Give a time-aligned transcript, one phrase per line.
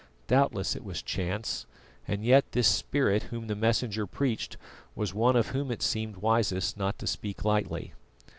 [0.25, 1.67] Doubtless it was chance,
[2.07, 4.57] and yet this Spirit Whom the Messenger preached
[4.95, 7.93] was one of Whom it seemed wisest not to speak lightly.